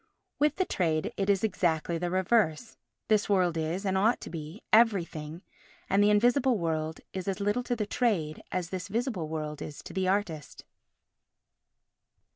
[0.39, 2.75] With the trade it is exactly the reverse;
[3.07, 5.43] this world is, and ought to be, everything,
[5.91, 9.83] and the invisible world is as little to the trade as this visible world is
[9.83, 10.65] to the artist.